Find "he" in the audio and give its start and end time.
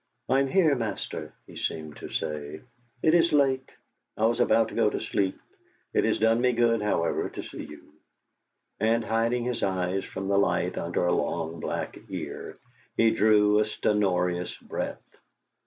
1.45-1.55, 12.97-13.11